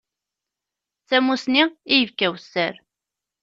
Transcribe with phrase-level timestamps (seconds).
[1.03, 2.75] D tamusni n yibki awessar.